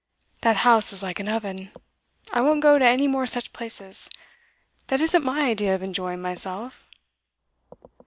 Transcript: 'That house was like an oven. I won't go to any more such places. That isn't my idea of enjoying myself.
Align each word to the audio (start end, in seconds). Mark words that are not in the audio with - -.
'That 0.41 0.55
house 0.65 0.89
was 0.89 1.03
like 1.03 1.19
an 1.19 1.29
oven. 1.29 1.71
I 2.33 2.41
won't 2.41 2.63
go 2.63 2.79
to 2.79 2.83
any 2.83 3.07
more 3.07 3.27
such 3.27 3.53
places. 3.53 4.09
That 4.87 4.99
isn't 4.99 5.23
my 5.23 5.41
idea 5.41 5.75
of 5.75 5.83
enjoying 5.83 6.23
myself. 6.23 6.87